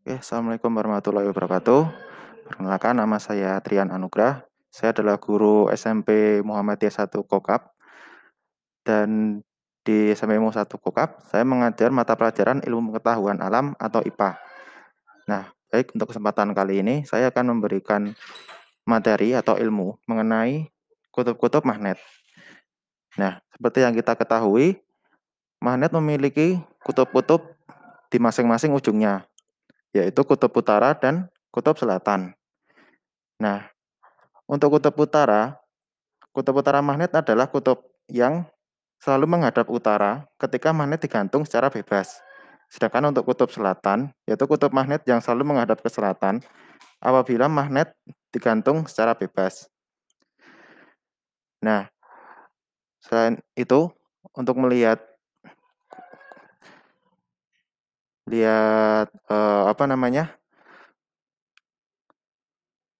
Oke, 0.00 0.16
Assalamualaikum 0.16 0.72
warahmatullahi 0.72 1.28
wabarakatuh. 1.28 1.84
Perkenalkan, 2.48 2.96
nama 2.96 3.20
saya 3.20 3.60
Trian 3.60 3.92
Anugrah. 3.92 4.48
Saya 4.72 4.96
adalah 4.96 5.20
guru 5.20 5.68
SMP 5.76 6.40
Muhammadiyah 6.40 7.04
1 7.04 7.20
Kokap. 7.28 7.76
Dan 8.80 9.44
di 9.84 10.08
SMP 10.16 10.40
Mu 10.40 10.56
1 10.56 10.80
Kokap, 10.80 11.20
saya 11.28 11.44
mengajar 11.44 11.92
mata 11.92 12.16
pelajaran 12.16 12.64
ilmu 12.64 12.96
pengetahuan 12.96 13.44
alam 13.44 13.76
atau 13.76 14.00
IPA. 14.00 14.40
Nah, 15.28 15.52
baik 15.68 15.92
untuk 15.92 16.16
kesempatan 16.16 16.56
kali 16.56 16.80
ini, 16.80 17.04
saya 17.04 17.28
akan 17.28 17.60
memberikan 17.60 18.16
materi 18.88 19.36
atau 19.36 19.60
ilmu 19.60 20.00
mengenai 20.08 20.72
kutub-kutub 21.12 21.68
magnet. 21.68 22.00
Nah, 23.20 23.44
seperti 23.52 23.84
yang 23.84 23.92
kita 23.92 24.16
ketahui, 24.16 24.80
magnet 25.60 25.92
memiliki 25.92 26.56
kutub-kutub 26.88 27.44
di 28.10 28.18
masing-masing 28.18 28.74
ujungnya, 28.74 29.29
yaitu 29.90 30.22
kutub 30.22 30.50
utara 30.54 30.94
dan 30.94 31.26
kutub 31.50 31.74
selatan. 31.74 32.34
Nah, 33.40 33.66
untuk 34.46 34.78
kutub 34.78 34.94
utara, 34.98 35.58
kutub 36.30 36.58
utara 36.58 36.78
magnet 36.82 37.10
adalah 37.14 37.50
kutub 37.50 37.82
yang 38.06 38.46
selalu 39.00 39.26
menghadap 39.26 39.66
utara 39.72 40.28
ketika 40.36 40.70
magnet 40.70 41.00
digantung 41.00 41.42
secara 41.48 41.72
bebas. 41.72 42.20
Sedangkan 42.70 43.10
untuk 43.10 43.26
kutub 43.26 43.50
selatan, 43.50 44.14
yaitu 44.28 44.46
kutub 44.46 44.70
magnet 44.70 45.02
yang 45.08 45.18
selalu 45.18 45.54
menghadap 45.54 45.82
ke 45.82 45.90
selatan, 45.90 46.38
apabila 47.02 47.50
magnet 47.50 47.90
digantung 48.30 48.86
secara 48.86 49.18
bebas. 49.18 49.66
Nah, 51.58 51.90
selain 53.02 53.42
itu, 53.58 53.90
untuk 54.36 54.54
melihat 54.62 55.02
lihat 58.30 59.10
eh, 59.10 59.62
apa 59.66 59.84
namanya 59.90 60.30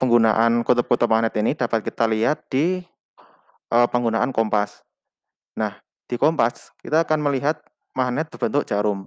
penggunaan 0.03 0.67
kutub-kutub 0.67 1.07
magnet 1.07 1.37
ini 1.39 1.55
dapat 1.55 1.87
kita 1.87 2.11
lihat 2.11 2.43
di 2.51 2.83
eh, 3.71 3.89
penggunaan 3.89 4.35
kompas. 4.35 4.83
Nah, 5.55 5.79
di 6.11 6.19
kompas 6.19 6.75
kita 6.83 7.07
akan 7.07 7.23
melihat 7.23 7.63
magnet 7.95 8.27
berbentuk 8.27 8.67
jarum. 8.67 9.07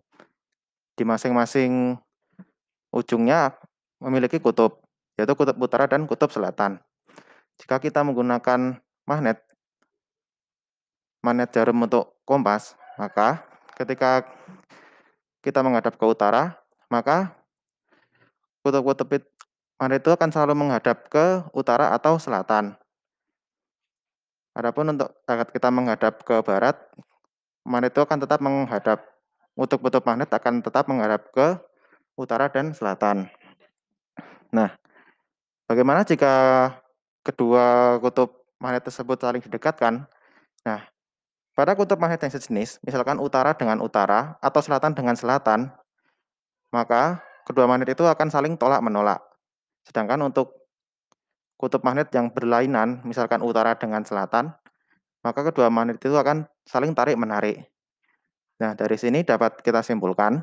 Di 0.96 1.04
masing-masing 1.04 1.98
ujungnya 2.94 3.58
memiliki 3.98 4.38
kutub, 4.38 4.80
yaitu 5.18 5.34
kutub 5.34 5.58
utara 5.58 5.90
dan 5.90 6.06
kutub 6.06 6.30
selatan. 6.30 6.80
Jika 7.58 7.82
kita 7.82 8.06
menggunakan 8.06 8.80
magnet 9.04 9.42
magnet 11.26 11.50
jarum 11.50 11.82
untuk 11.84 12.20
kompas, 12.28 12.78
maka 13.02 13.42
ketika 13.74 14.28
kita 15.44 15.60
menghadap 15.60 16.00
ke 16.00 16.06
utara, 16.08 16.56
maka 16.88 17.36
kutub-kutub 18.64 19.12
magnet 19.76 20.00
itu 20.00 20.12
akan 20.16 20.30
selalu 20.32 20.56
menghadap 20.56 21.12
ke 21.12 21.44
utara 21.52 21.92
atau 21.92 22.16
selatan. 22.16 22.80
Adapun 24.56 24.96
untuk 24.96 25.12
saat 25.28 25.50
kita 25.52 25.68
menghadap 25.68 26.24
ke 26.24 26.40
barat, 26.40 26.80
magnet 27.68 27.92
itu 27.92 28.00
akan 28.00 28.18
tetap 28.24 28.40
menghadap 28.40 29.00
untuk 29.60 29.84
kutub 29.84 30.08
magnet 30.08 30.32
akan 30.32 30.64
tetap 30.64 30.88
menghadap 30.88 31.28
ke 31.36 31.60
utara 32.16 32.48
dan 32.48 32.72
selatan. 32.72 33.28
Nah, 34.54 34.72
bagaimana 35.68 36.08
jika 36.08 36.70
kedua 37.26 37.98
kutub 38.00 38.48
magnet 38.62 38.88
tersebut 38.88 39.20
saling 39.20 39.44
didekatkan? 39.44 40.08
Nah, 40.64 40.93
pada 41.54 41.78
kutub 41.78 42.02
magnet 42.02 42.22
yang 42.26 42.34
sejenis, 42.34 42.82
misalkan 42.82 43.22
utara 43.22 43.54
dengan 43.54 43.78
utara 43.86 44.42
atau 44.42 44.62
selatan 44.62 44.98
dengan 44.98 45.14
selatan, 45.14 45.70
maka 46.74 47.22
kedua 47.46 47.70
magnet 47.70 47.94
itu 47.94 48.02
akan 48.02 48.28
saling 48.34 48.58
tolak-menolak. 48.58 49.22
Sedangkan 49.86 50.18
untuk 50.26 50.66
kutub 51.62 51.86
magnet 51.86 52.10
yang 52.10 52.34
berlainan, 52.34 53.06
misalkan 53.06 53.46
utara 53.46 53.78
dengan 53.78 54.02
selatan, 54.02 54.50
maka 55.22 55.40
kedua 55.54 55.70
magnet 55.70 56.02
itu 56.02 56.18
akan 56.18 56.50
saling 56.66 56.98
tarik-menarik. 56.98 57.70
Nah, 58.58 58.74
dari 58.74 58.98
sini 58.98 59.22
dapat 59.22 59.62
kita 59.62 59.86
simpulkan 59.86 60.42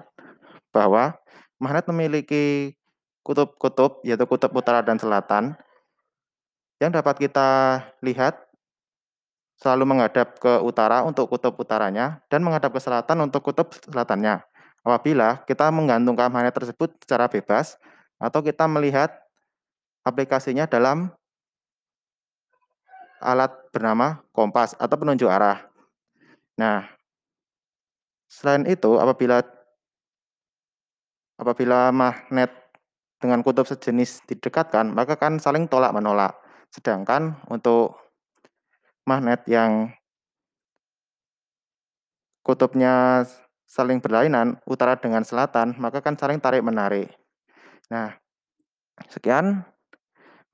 bahwa 0.71 1.19
magnet 1.59 1.91
memiliki 1.91 2.79
kutub-kutub, 3.27 4.01
yaitu 4.07 4.25
kutub 4.31 4.55
utara 4.55 4.81
dan 4.87 4.97
selatan, 4.97 5.59
yang 6.81 6.95
dapat 6.95 7.19
kita 7.19 7.83
lihat 8.01 8.50
selalu 9.61 9.85
menghadap 9.85 10.41
ke 10.41 10.53
utara 10.65 11.05
untuk 11.05 11.29
kutub 11.29 11.53
utaranya 11.61 12.25
dan 12.33 12.41
menghadap 12.41 12.73
ke 12.73 12.81
selatan 12.81 13.29
untuk 13.29 13.45
kutub 13.45 13.69
selatannya. 13.85 14.41
Apabila 14.81 15.45
kita 15.45 15.69
menggantungkan 15.69 16.33
magnet 16.33 16.57
tersebut 16.57 16.97
secara 17.05 17.29
bebas 17.29 17.77
atau 18.17 18.41
kita 18.41 18.65
melihat 18.65 19.13
aplikasinya 20.01 20.65
dalam 20.65 21.13
alat 23.21 23.53
bernama 23.69 24.25
kompas 24.33 24.73
atau 24.81 24.97
penunjuk 24.97 25.29
arah. 25.29 25.61
Nah, 26.57 26.89
selain 28.33 28.65
itu 28.65 28.97
apabila 28.97 29.45
apabila 31.37 31.93
magnet 31.93 32.49
dengan 33.21 33.45
kutub 33.45 33.69
sejenis 33.69 34.25
didekatkan, 34.25 34.89
maka 34.97 35.21
akan 35.21 35.37
saling 35.37 35.69
tolak 35.69 35.93
menolak. 35.93 36.33
Sedangkan 36.73 37.37
untuk 37.53 38.10
magnet 39.11 39.43
yang 39.51 39.91
kutubnya 42.47 43.27
saling 43.67 43.99
berlainan, 43.99 44.59
utara 44.67 44.95
dengan 44.95 45.27
selatan, 45.27 45.75
maka 45.83 45.99
kan 45.99 46.15
saling 46.15 46.39
tarik-menarik. 46.39 47.11
Nah, 47.91 48.15
sekian 49.11 49.67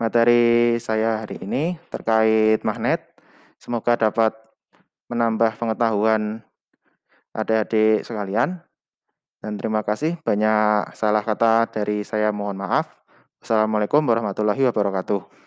materi 0.01 0.77
saya 0.81 1.25
hari 1.25 1.41
ini 1.41 1.77
terkait 1.93 2.65
magnet. 2.65 3.05
Semoga 3.57 3.97
dapat 3.97 4.37
menambah 5.09 5.57
pengetahuan 5.57 6.45
adik-adik 7.33 8.05
sekalian. 8.05 8.61
Dan 9.41 9.61
terima 9.61 9.85
kasih, 9.85 10.17
banyak 10.25 10.97
salah 10.97 11.21
kata 11.25 11.69
dari 11.69 12.05
saya 12.05 12.33
mohon 12.33 12.57
maaf. 12.57 12.89
Wassalamualaikum 13.41 14.01
warahmatullahi 14.05 14.65
wabarakatuh. 14.69 15.46